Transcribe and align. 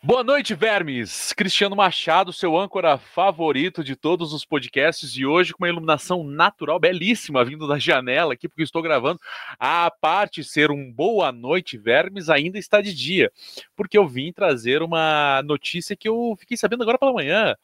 Boa 0.00 0.22
noite, 0.22 0.54
vermes! 0.54 1.32
Cristiano 1.32 1.74
Machado, 1.74 2.32
seu 2.32 2.56
âncora 2.56 2.98
favorito 2.98 3.82
de 3.82 3.96
todos 3.96 4.32
os 4.32 4.44
podcasts, 4.44 5.16
e 5.16 5.26
hoje 5.26 5.52
com 5.52 5.64
uma 5.64 5.68
iluminação 5.68 6.22
natural 6.22 6.78
belíssima 6.78 7.44
vindo 7.44 7.66
da 7.66 7.80
janela 7.80 8.34
aqui, 8.34 8.48
porque 8.48 8.62
estou 8.62 8.80
gravando. 8.80 9.18
A 9.58 9.90
parte 9.90 10.44
ser 10.44 10.70
um 10.70 10.92
boa 10.92 11.32
noite, 11.32 11.76
vermes, 11.76 12.30
ainda 12.30 12.60
está 12.60 12.80
de 12.80 12.94
dia, 12.94 13.32
porque 13.74 13.98
eu 13.98 14.06
vim 14.06 14.32
trazer 14.32 14.82
uma 14.82 15.42
notícia 15.42 15.96
que 15.96 16.08
eu 16.08 16.36
fiquei 16.38 16.56
sabendo 16.56 16.84
agora 16.84 16.96
pela 16.96 17.12
manhã, 17.12 17.56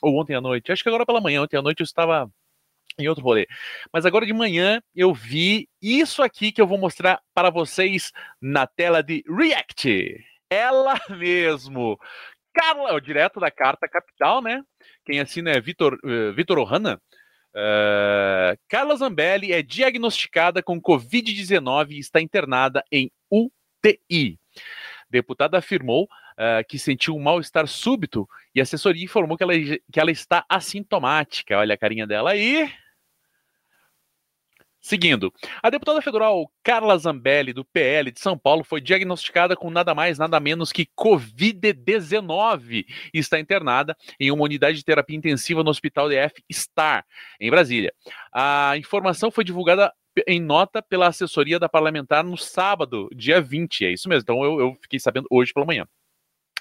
ou 0.00 0.20
ontem 0.20 0.36
à 0.36 0.40
noite, 0.40 0.70
acho 0.70 0.84
que 0.84 0.88
agora 0.88 1.04
pela 1.04 1.20
manhã, 1.20 1.42
ontem 1.42 1.56
à 1.56 1.62
noite 1.62 1.80
eu 1.80 1.84
estava 1.84 2.30
em 2.96 3.08
outro 3.08 3.24
rolê. 3.24 3.48
Mas 3.92 4.06
agora 4.06 4.24
de 4.24 4.32
manhã 4.32 4.80
eu 4.94 5.12
vi 5.12 5.68
isso 5.82 6.22
aqui 6.22 6.52
que 6.52 6.60
eu 6.60 6.66
vou 6.66 6.78
mostrar 6.78 7.20
para 7.34 7.50
vocês 7.50 8.12
na 8.40 8.68
tela 8.68 9.02
de 9.02 9.24
React 9.28 10.31
ela 10.52 11.00
mesmo. 11.10 11.98
Carla, 12.54 13.00
direto 13.00 13.40
da 13.40 13.50
Carta 13.50 13.88
Capital, 13.88 14.42
né? 14.42 14.62
Quem 15.04 15.20
assina 15.20 15.50
é 15.50 15.60
Vitor, 15.60 15.98
uh, 16.04 16.32
Vitor 16.34 16.58
Ohana. 16.58 17.00
Uh, 17.54 18.56
Carla 18.68 18.96
Zambelli 18.96 19.52
é 19.52 19.62
diagnosticada 19.62 20.62
com 20.62 20.80
Covid-19 20.80 21.90
e 21.90 21.98
está 21.98 22.20
internada 22.20 22.82
em 22.90 23.10
UTI. 23.30 24.38
Deputada 25.10 25.58
afirmou 25.58 26.04
uh, 26.04 26.66
que 26.68 26.78
sentiu 26.78 27.14
um 27.14 27.22
mal-estar 27.22 27.66
súbito 27.66 28.28
e 28.54 28.60
a 28.60 28.62
assessoria 28.62 29.04
informou 29.04 29.36
que 29.36 29.42
ela, 29.42 29.52
que 29.54 30.00
ela 30.00 30.10
está 30.10 30.44
assintomática. 30.48 31.58
Olha 31.58 31.74
a 31.74 31.78
carinha 31.78 32.06
dela 32.06 32.30
aí. 32.30 32.70
Seguindo, 34.84 35.32
a 35.62 35.70
deputada 35.70 36.02
federal 36.02 36.50
Carla 36.60 36.98
Zambelli, 36.98 37.52
do 37.52 37.64
PL 37.64 38.10
de 38.10 38.18
São 38.18 38.36
Paulo, 38.36 38.64
foi 38.64 38.80
diagnosticada 38.80 39.54
com 39.54 39.70
nada 39.70 39.94
mais, 39.94 40.18
nada 40.18 40.40
menos 40.40 40.72
que 40.72 40.88
Covid-19 40.98 42.84
e 43.14 43.18
está 43.18 43.38
internada 43.38 43.96
em 44.18 44.32
uma 44.32 44.42
unidade 44.42 44.78
de 44.78 44.84
terapia 44.84 45.16
intensiva 45.16 45.62
no 45.62 45.70
Hospital 45.70 46.08
DF 46.08 46.42
Star, 46.52 47.06
em 47.40 47.48
Brasília. 47.48 47.94
A 48.34 48.76
informação 48.76 49.30
foi 49.30 49.44
divulgada 49.44 49.92
em 50.26 50.40
nota 50.40 50.82
pela 50.82 51.06
assessoria 51.06 51.60
da 51.60 51.68
parlamentar 51.68 52.24
no 52.24 52.36
sábado, 52.36 53.08
dia 53.14 53.40
20, 53.40 53.86
é 53.86 53.92
isso 53.92 54.08
mesmo. 54.08 54.22
Então 54.22 54.44
eu, 54.44 54.58
eu 54.58 54.76
fiquei 54.82 54.98
sabendo 54.98 55.28
hoje 55.30 55.52
pela 55.54 55.64
manhã. 55.64 55.86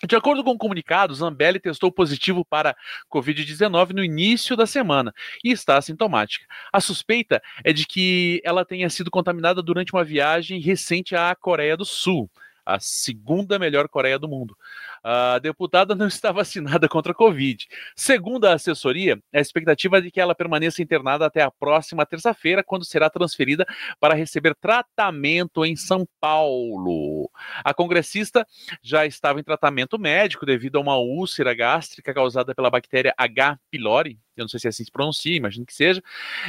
De 0.08 0.16
acordo 0.16 0.44
com 0.44 0.52
o 0.52 0.58
comunicado, 0.58 1.14
Zambelli 1.14 1.60
testou 1.60 1.92
positivo 1.92 2.44
para 2.44 2.76
Covid-19 3.12 3.92
no 3.92 4.04
início 4.04 4.56
da 4.56 4.66
semana 4.66 5.14
e 5.44 5.52
está 5.52 5.78
assintomática. 5.78 6.46
A 6.74 6.82
suspeita 6.82 7.42
é 7.64 7.72
de 7.72 7.86
que 7.86 8.42
ela 8.44 8.66
tenha 8.66 8.90
sido 8.90 9.12
contaminada 9.12 9.62
durante 9.62 9.94
uma 9.94 10.04
viagem 10.04 10.60
recente 10.60 11.16
à 11.16 11.36
Coreia 11.36 11.78
do 11.78 11.86
Sul 11.86 12.30
a 12.66 12.80
segunda 12.80 13.58
melhor 13.60 13.88
Coreia 13.88 14.18
do 14.18 14.28
mundo. 14.28 14.56
A 15.04 15.40
deputada 15.40 15.94
não 15.96 16.08
está 16.08 16.32
vacinada 16.32 16.88
contra 16.88 17.12
a 17.12 17.16
Covid. 17.16 17.68
Segundo 17.96 18.46
a 18.46 18.54
assessoria, 18.54 19.22
a 19.34 19.40
expectativa 19.40 19.98
é 19.98 20.02
de 20.02 20.12
que 20.12 20.20
ela 20.20 20.36
permaneça 20.36 20.82
internada 20.82 21.26
até 21.26 21.42
a 21.42 21.52
próxima 21.52 22.06
terça-feira, 22.06 22.64
quando 22.64 22.86
será 22.86 23.10
transferida 23.10 23.66
para 24.00 24.14
receber 24.16 24.56
tratamento 24.56 25.66
em 25.66 25.76
São 25.76 26.08
Paulo. 26.20 27.30
A 27.64 27.74
congressista 27.74 28.46
já 28.82 29.06
estava 29.06 29.40
em 29.40 29.44
tratamento 29.44 29.98
médico 30.00 30.46
devido 30.46 30.78
a 30.78 30.82
uma 30.82 30.98
úlcera 30.98 31.54
gástrica 31.54 32.14
causada 32.14 32.54
pela 32.56 32.70
bactéria 32.70 33.14
H. 33.18 33.60
pylori, 33.70 34.20
eu 34.36 34.44
não 34.44 34.50
sei 34.50 34.60
se 34.60 34.68
é 34.68 34.70
assim 34.70 34.84
se 34.84 34.92
pronuncia, 34.92 35.36
imagino 35.36 35.66
que 35.66 35.74
seja, 35.74 36.02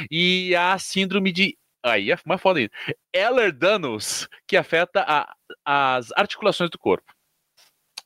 e 0.09 0.55
a 0.55 0.77
síndrome 0.77 1.31
de 1.31 1.57
Aí 1.83 2.11
é 2.11 2.17
mais 2.25 2.41
foda 2.41 2.59
ainda. 2.59 2.71
Ehlers-Danlos, 3.13 4.27
que 4.47 4.55
afeta 4.55 5.03
a, 5.05 5.35
as 5.65 6.11
articulações 6.13 6.69
do 6.69 6.79
corpo. 6.79 7.13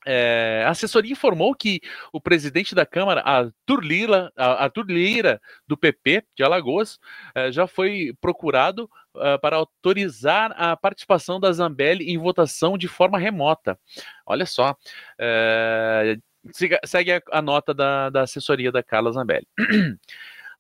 É, 0.10 0.64
a 0.66 0.70
assessoria 0.70 1.12
informou 1.12 1.54
que 1.54 1.82
o 2.14 2.22
presidente 2.22 2.74
da 2.74 2.86
Câmara, 2.86 3.22
Arthur 3.22 3.84
Lira, 3.84 4.32
Arthur 4.38 4.86
Lira 4.88 5.42
do 5.68 5.78
PP 5.78 6.24
de 6.34 6.44
Alagoas, 6.44 6.98
é, 7.36 7.52
já 7.52 7.68
foi 7.68 8.14
procurado 8.22 8.90
é, 9.18 9.38
para 9.38 9.58
autorizar 9.58 10.54
a 10.56 10.78
participação 10.78 11.42
da 11.42 11.52
Zambelli 11.52 12.10
em 12.10 12.18
votação 12.18 12.78
de 12.78 12.88
forma 12.88 13.20
remota. 13.20 13.78
Olha 14.26 14.46
só. 14.46 14.78
É, 15.20 16.16
segue 16.86 17.12
a, 17.12 17.22
a 17.32 17.42
nota 17.42 17.74
da, 17.74 18.10
da 18.10 18.22
assessoria 18.22 18.72
da 18.72 18.82
Carla 18.82 19.12
Zambelli. 19.12 19.46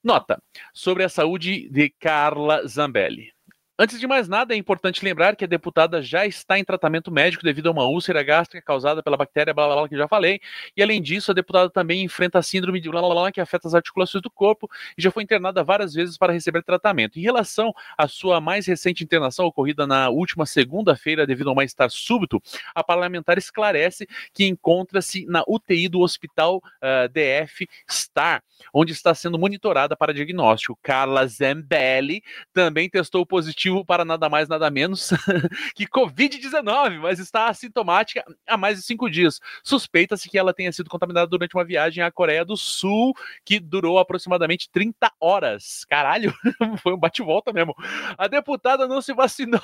Nota 0.03 0.41
sobre 0.73 1.03
a 1.03 1.09
saúde 1.09 1.69
de 1.69 1.89
Carla 1.99 2.67
Zambelli. 2.67 3.36
Antes 3.79 3.99
de 3.99 4.07
mais 4.07 4.27
nada, 4.27 4.55
é 4.55 4.57
importante 4.57 5.05
lembrar 5.05 5.35
que 5.35 5.43
a 5.43 5.47
deputada 5.47 6.01
já 6.01 6.25
está 6.25 6.57
em 6.57 6.63
tratamento 6.63 7.11
médico 7.11 7.43
devido 7.43 7.67
a 7.67 7.71
uma 7.71 7.85
úlcera 7.85 8.23
gástrica 8.23 8.65
causada 8.65 9.03
pela 9.03 9.15
bactéria 9.15 9.53
blá 9.53 9.67
blá 9.67 9.75
blá 9.75 9.87
que 9.87 9.95
já 9.95 10.07
falei. 10.07 10.41
E 10.75 10.81
além 10.81 10.99
disso, 10.99 11.29
a 11.29 11.33
deputada 11.35 11.69
também 11.69 12.01
enfrenta 12.01 12.39
a 12.39 12.41
síndrome 12.41 12.81
de 12.81 12.89
blá 12.89 13.01
blá 13.01 13.13
blá 13.13 13.31
que 13.31 13.39
afeta 13.39 13.67
as 13.67 13.75
articulações 13.75 14.23
do 14.23 14.31
corpo 14.31 14.67
e 14.97 15.01
já 15.03 15.11
foi 15.11 15.21
internada 15.21 15.63
várias 15.63 15.93
vezes 15.93 16.17
para 16.17 16.33
receber 16.33 16.63
tratamento. 16.63 17.19
Em 17.19 17.21
relação 17.21 17.71
à 17.95 18.07
sua 18.07 18.41
mais 18.41 18.65
recente 18.65 19.03
internação 19.03 19.45
ocorrida 19.45 19.85
na 19.85 20.09
última 20.09 20.47
segunda-feira 20.47 21.27
devido 21.27 21.49
a 21.49 21.51
um 21.51 21.55
mal-estar 21.55 21.91
súbito, 21.91 22.41
a 22.73 22.83
parlamentar 22.83 23.37
esclarece 23.37 24.07
que 24.33 24.47
encontra-se 24.47 25.23
na 25.27 25.43
UTI 25.47 25.87
do 25.87 25.99
Hospital 25.99 26.57
uh, 26.57 26.61
ah, 26.81 27.07
DF 27.07 27.69
Star, 27.87 28.41
onde 28.73 28.91
está 28.91 29.13
sendo 29.13 29.37
monitorada 29.37 29.95
para 29.95 30.15
diagnóstico. 30.15 30.79
Carla 30.81 31.27
Zambelli 31.27 32.23
também 32.51 32.89
testou 32.89 33.23
positivo 33.23 33.66
positivo 33.67 33.85
para 33.85 34.05
nada 34.05 34.29
mais, 34.29 34.47
nada 34.47 34.69
menos 34.69 35.09
que 35.75 35.87
Covid-19, 35.87 36.99
mas 36.99 37.19
está 37.19 37.47
assintomática 37.47 38.23
há 38.47 38.57
mais 38.57 38.77
de 38.77 38.83
cinco 38.83 39.09
dias. 39.09 39.39
Suspeita-se 39.63 40.29
que 40.29 40.37
ela 40.37 40.53
tenha 40.53 40.71
sido 40.71 40.89
contaminada 40.89 41.27
durante 41.27 41.55
uma 41.55 41.65
viagem 41.65 42.03
à 42.03 42.11
Coreia 42.11 42.45
do 42.45 42.55
Sul, 42.55 43.13
que 43.45 43.59
durou 43.59 43.99
aproximadamente 43.99 44.69
30 44.71 45.11
horas. 45.19 45.85
Caralho, 45.85 46.33
foi 46.81 46.93
um 46.93 46.97
bate-volta 46.97 47.51
mesmo. 47.51 47.75
A 48.17 48.27
deputada 48.27 48.87
não 48.87 49.01
se 49.01 49.13
vacinou. 49.13 49.59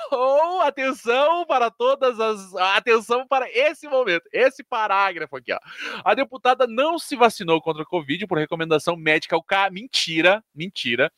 Atenção 0.62 1.46
para 1.46 1.70
todas 1.70 2.20
as. 2.20 2.54
Atenção 2.54 3.26
para 3.26 3.50
esse 3.50 3.88
momento, 3.88 4.28
esse 4.32 4.62
parágrafo 4.62 5.36
aqui, 5.36 5.52
ó. 5.52 5.58
A 6.04 6.14
deputada 6.14 6.66
não 6.66 6.98
se 6.98 7.16
vacinou 7.16 7.60
contra 7.60 7.82
a 7.82 7.86
Covid 7.86 8.26
por 8.26 8.38
recomendação 8.38 8.96
médica. 8.96 9.36
O 9.36 9.42
K, 9.42 9.70
mentira, 9.70 10.42
mentira. 10.54 11.10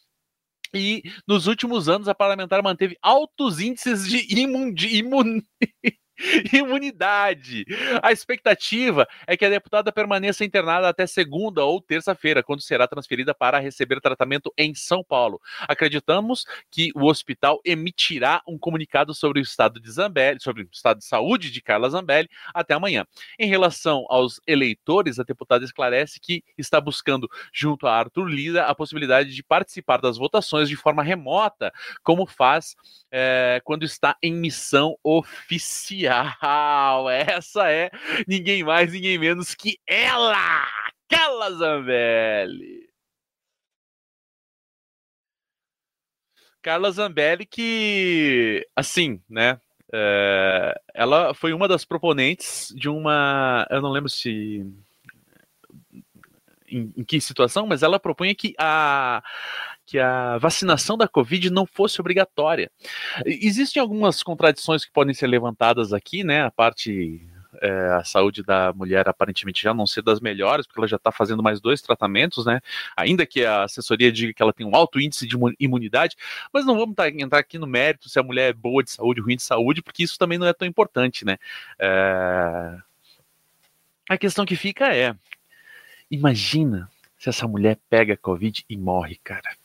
E 0.77 1.03
nos 1.27 1.47
últimos 1.47 1.89
anos 1.89 2.09
a 2.09 2.15
parlamentar 2.15 2.63
manteve 2.63 2.97
altos 3.03 3.61
índices 3.61 4.07
de, 4.07 4.27
imun, 4.41 4.73
de 4.73 4.99
imun, 4.99 5.43
imunidade. 6.53 7.65
A 8.03 8.13
expectativa 8.13 9.07
é 9.27 9.37
que 9.37 9.45
a 9.45 9.51
deputada 9.51 9.93
permaneça 9.93 10.45
internada 10.45 10.89
até 10.89 11.07
segunda 11.07 11.65
ou 11.65 11.81
terça-feira, 11.81 12.43
quando 12.43 12.63
será 12.63 12.87
transferida 12.87 13.35
para 13.35 13.59
receber 13.59 14.01
tratamento 14.01 14.53
em 14.57 14.75
São 14.75 15.05
Paulo. 15.05 15.41
Acreditamos 15.69 16.45
que 16.71 16.91
o 16.95 17.07
hospital 17.07 17.61
emitirá 17.65 18.43
um 18.47 18.59
comunicado 18.59 19.15
sobre 19.15 19.41
o 19.41 19.43
estado 19.43 19.81
de 19.81 19.91
Zambelli, 19.91 20.41
sobre 20.41 20.63
o 20.63 20.69
estado 20.73 20.99
de 20.99 21.05
saúde 21.05 21.51
de 21.51 21.61
Carla 21.61 21.91
Zambelli 21.91 22.29
até 22.55 22.75
amanhã. 22.75 23.05
Em 23.39 23.49
relação 23.49 24.07
aos 24.09 24.41
eleitores, 24.47 25.19
a 25.19 25.23
deputada 25.23 25.65
esclarece 25.65 26.19
que 26.21 26.43
está 26.57 26.81
buscando, 26.81 27.29
junto 27.53 27.87
a 27.87 27.95
Arthur 27.95 28.27
Lira, 28.27 28.65
a 28.65 28.75
possibilidade 28.75 29.35
de 29.35 29.43
participar 29.43 30.01
das 30.01 30.17
votações 30.17 30.69
de 30.69 30.77
forma 30.77 31.03
remota, 31.03 31.73
como 32.03 32.27
faz 32.27 32.75
é, 33.11 33.61
quando 33.65 33.85
está 33.85 34.17
em 34.23 34.33
missão 34.33 34.97
oficial 35.03 36.06
mundial. 36.07 37.11
Essa 37.11 37.71
é 37.71 37.91
ninguém 38.27 38.63
mais, 38.63 38.93
ninguém 38.93 39.19
menos 39.19 39.55
que 39.55 39.79
ela, 39.87 40.67
Carla 41.09 41.51
Zambelli. 41.53 42.87
Carla 46.63 46.91
Zambelli 46.91 47.47
que, 47.47 48.67
assim, 48.75 49.23
né, 49.29 49.61
é, 49.93 50.81
ela 50.95 51.33
foi 51.33 51.53
uma 51.53 51.69
das 51.69 51.85
proponentes 51.85 52.73
de 52.75 52.89
uma, 52.89 53.67
eu 53.71 53.81
não 53.81 53.91
lembro 53.91 54.11
se 54.11 54.65
em, 56.69 56.93
em 56.97 57.05
que 57.05 57.21
situação, 57.21 57.67
mas 57.67 57.85
ela 57.85 58.01
propunha 58.01 58.35
que 58.35 58.53
a 58.59 59.23
que 59.87 59.99
a 59.99 60.37
vacinação 60.39 60.99
da 60.99 61.07
Covid 61.07 61.49
não 61.49 61.65
fosse 61.65 62.01
obrigatória. 62.01 62.71
Existem 63.25 63.81
algumas 63.81 64.23
contradições 64.23 64.85
que 64.85 64.93
podem 64.93 65.15
ser 65.15 65.29
levantadas 65.29 65.93
aqui, 65.93 66.25
né? 66.25 66.43
A 66.43 66.51
parte 66.51 67.25
é, 67.63 67.71
a 67.95 68.05
saúde 68.05 68.43
da 68.43 68.73
mulher 68.73 69.09
aparentemente 69.09 69.63
já 69.63 69.73
não 69.73 69.87
ser 69.87 70.03
das 70.03 70.21
melhores, 70.21 70.67
porque 70.67 70.81
ela 70.81 70.89
já 70.89 70.97
está 70.97 71.11
fazendo 71.11 71.43
mais 71.43 71.61
dois 71.61 71.81
tratamentos, 71.81 72.45
né? 72.45 72.61
Ainda 72.97 73.25
que 73.27 73.45
a 73.45 73.65
assessoria 73.65 74.11
diga 74.13 74.33
que 74.33 74.43
ela 74.43 74.53
tem 74.53 74.67
um 74.67 74.75
alto 74.75 75.01
índice 75.01 75.27
de 75.27 75.37
imunidade, 75.59 76.17
mas 76.53 76.65
não 76.65 76.77
vamos 76.77 76.95
tá, 76.95 77.09
entrar 77.09 77.39
aqui 77.39 77.59
no 77.59 77.67
mérito 77.67 78.09
se 78.09 78.19
a 78.19 78.23
mulher 78.23 78.51
é 78.51 78.53
boa 78.53 78.83
de 78.83 78.91
saúde, 78.91 79.21
ruim 79.21 79.37
de 79.37 79.43
saúde, 79.43 79.83
porque 79.83 80.03
isso 80.03 80.19
também 80.19 80.39
não 80.39 80.47
é 80.47 80.53
tão 80.53 80.67
importante, 80.67 81.25
né? 81.25 81.39
É... 81.79 82.79
A 84.09 84.19
questão 84.19 84.45
que 84.45 84.57
fica 84.57 84.95
é: 84.95 85.15
imagina 86.11 86.91
se 87.19 87.29
essa 87.29 87.47
mulher 87.49 87.79
pega 87.89 88.17
Covid 88.17 88.65
e 88.69 88.77
morre, 88.77 89.19
cara. 89.23 89.57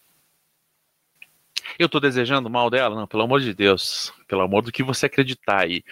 Eu 1.78 1.86
estou 1.86 2.02
desejando 2.02 2.50
mal 2.50 2.70
dela? 2.70 2.96
Não, 2.96 3.08
pelo 3.08 3.24
amor 3.24 3.42
de 3.42 3.54
Deus. 3.54 4.14
Pelo 4.28 4.42
amor 4.42 4.64
do 4.64 4.72
que 4.72 4.84
você 4.84 5.06
acreditar 5.06 5.62
aí. 5.62 5.84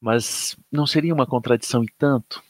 Mas 0.00 0.56
não 0.70 0.86
seria 0.86 1.14
uma 1.14 1.26
contradição 1.26 1.82
e 1.82 1.88
tanto? 1.98 2.42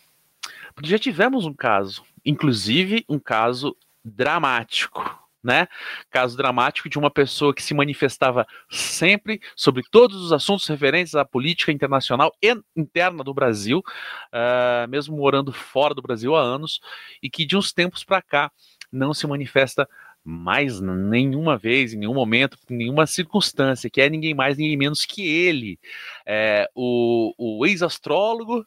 Porque 0.74 0.90
já 0.90 0.98
tivemos 0.98 1.44
um 1.44 1.52
caso, 1.52 2.04
inclusive 2.24 3.04
um 3.08 3.18
caso 3.18 3.76
dramático, 4.04 5.18
né? 5.42 5.66
Caso 6.10 6.36
dramático 6.36 6.88
de 6.88 6.98
uma 6.98 7.10
pessoa 7.10 7.54
que 7.54 7.62
se 7.62 7.74
manifestava 7.74 8.46
sempre 8.70 9.40
sobre 9.56 9.82
todos 9.90 10.16
os 10.22 10.32
assuntos 10.32 10.66
referentes 10.66 11.14
à 11.14 11.24
política 11.24 11.72
internacional 11.72 12.32
e 12.42 12.56
interna 12.76 13.24
do 13.24 13.34
Brasil, 13.34 13.78
uh, 13.78 14.88
mesmo 14.88 15.16
morando 15.16 15.52
fora 15.52 15.94
do 15.94 16.02
Brasil 16.02 16.36
há 16.36 16.40
anos, 16.40 16.80
e 17.22 17.30
que 17.30 17.44
de 17.44 17.56
uns 17.56 17.72
tempos 17.72 18.04
para 18.04 18.22
cá 18.22 18.52
não 18.92 19.12
se 19.12 19.26
manifesta 19.26 19.88
mais 20.28 20.78
nenhuma 20.78 21.56
vez, 21.56 21.94
em 21.94 21.96
nenhum 21.96 22.12
momento, 22.12 22.58
em 22.68 22.76
nenhuma 22.76 23.06
circunstância, 23.06 23.88
que 23.88 23.98
é 23.98 24.10
ninguém 24.10 24.34
mais, 24.34 24.58
ninguém 24.58 24.76
menos 24.76 25.06
que 25.06 25.26
ele, 25.26 25.78
é, 26.26 26.68
o, 26.74 27.32
o 27.38 27.64
ex-astrólogo, 27.64 28.66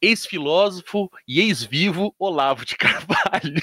ex-filósofo 0.00 1.10
e 1.26 1.40
ex-vivo 1.40 2.14
Olavo 2.16 2.64
de 2.64 2.76
Carvalho. 2.78 3.60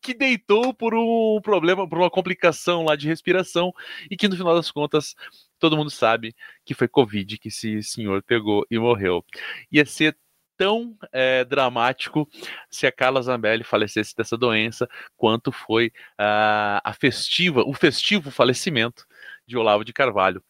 que 0.00 0.14
deitou 0.14 0.72
por 0.72 0.94
um 0.94 1.40
problema, 1.42 1.88
por 1.88 1.98
uma 1.98 2.10
complicação 2.10 2.84
lá 2.84 2.94
de 2.94 3.08
respiração 3.08 3.72
e 4.08 4.16
que 4.16 4.28
no 4.28 4.36
final 4.36 4.54
das 4.54 4.70
contas 4.70 5.16
todo 5.58 5.76
mundo 5.76 5.90
sabe 5.90 6.34
que 6.64 6.74
foi 6.74 6.86
Covid 6.86 7.38
que 7.38 7.48
esse 7.48 7.82
senhor 7.82 8.22
pegou 8.22 8.64
e 8.70 8.78
morreu. 8.78 9.24
Ia 9.70 9.84
ser 9.84 10.16
tão 10.56 10.96
é, 11.12 11.44
dramático 11.44 12.28
se 12.70 12.86
a 12.86 12.92
Carla 12.92 13.22
Zambelli 13.22 13.64
falecesse 13.64 14.14
dessa 14.16 14.36
doença 14.36 14.88
quanto 15.16 15.50
foi 15.52 15.88
uh, 16.20 16.80
a 16.84 16.94
festiva, 16.98 17.62
o 17.62 17.72
festivo 17.72 18.30
falecimento 18.30 19.06
de 19.46 19.56
Olavo 19.56 19.84
de 19.84 19.92
Carvalho 19.92 20.42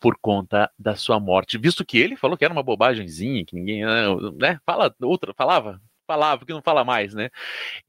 por 0.00 0.16
conta 0.20 0.70
da 0.78 0.96
sua 0.96 1.20
morte, 1.20 1.58
visto 1.58 1.84
que 1.84 1.98
ele 1.98 2.16
falou 2.16 2.36
que 2.36 2.44
era 2.44 2.52
uma 2.52 2.62
bobagemzinha, 2.62 3.44
que 3.44 3.54
ninguém, 3.54 3.84
né, 4.38 4.58
fala 4.64 4.94
outra, 5.02 5.34
falava, 5.34 5.80
falava, 6.06 6.44
que 6.44 6.52
não 6.52 6.62
fala 6.62 6.84
mais, 6.84 7.14
né? 7.14 7.30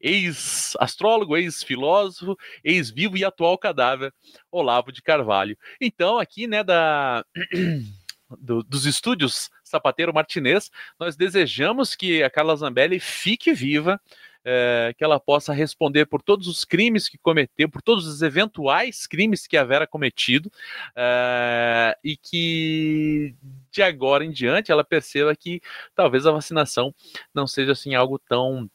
Ex-astrólogo, 0.00 1.36
ex-filósofo, 1.36 2.36
ex-vivo 2.62 3.16
e 3.16 3.24
atual 3.24 3.58
cadáver, 3.58 4.12
Olavo 4.50 4.92
de 4.92 5.02
Carvalho. 5.02 5.56
Então, 5.80 6.18
aqui, 6.18 6.46
né, 6.46 6.64
da. 6.64 7.24
Do, 8.40 8.64
dos 8.64 8.86
estúdios 8.86 9.48
Sapateiro 9.74 10.14
Martinez, 10.14 10.70
nós 11.00 11.16
desejamos 11.16 11.96
que 11.96 12.22
a 12.22 12.30
Carla 12.30 12.54
Zambelli 12.54 13.00
fique 13.00 13.52
viva, 13.52 14.00
é, 14.44 14.94
que 14.96 15.02
ela 15.02 15.18
possa 15.18 15.52
responder 15.52 16.06
por 16.06 16.22
todos 16.22 16.46
os 16.46 16.64
crimes 16.64 17.08
que 17.08 17.18
cometeu, 17.18 17.68
por 17.68 17.82
todos 17.82 18.06
os 18.06 18.22
eventuais 18.22 19.04
crimes 19.04 19.48
que 19.48 19.56
a 19.56 19.64
Vera 19.64 19.84
cometido, 19.84 20.48
é, 20.94 21.96
e 22.04 22.16
que 22.16 23.34
de 23.72 23.82
agora 23.82 24.24
em 24.24 24.30
diante 24.30 24.70
ela 24.70 24.84
perceba 24.84 25.34
que 25.34 25.60
talvez 25.92 26.24
a 26.24 26.30
vacinação 26.30 26.94
não 27.34 27.46
seja 27.46 27.72
assim 27.72 27.96
algo 27.96 28.16
tão 28.18 28.70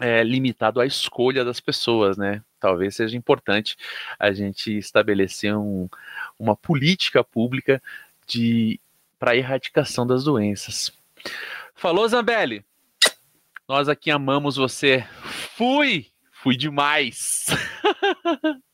é, 0.00 0.24
limitado 0.24 0.80
à 0.80 0.86
escolha 0.86 1.44
das 1.44 1.60
pessoas, 1.60 2.16
né? 2.16 2.42
Talvez 2.58 2.96
seja 2.96 3.16
importante 3.16 3.76
a 4.18 4.32
gente 4.32 4.76
estabelecer 4.76 5.56
um, 5.56 5.88
uma 6.38 6.56
política 6.56 7.22
pública 7.22 7.80
de 8.26 8.80
para 9.20 9.32
a 9.32 9.36
erradicação 9.36 10.06
das 10.06 10.24
doenças. 10.24 10.90
Falou, 11.74 12.08
Zambelli? 12.08 12.64
Nós 13.68 13.86
aqui 13.88 14.10
amamos 14.10 14.56
você. 14.56 15.06
Fui! 15.56 16.06
Fui 16.32 16.56
demais! 16.56 17.46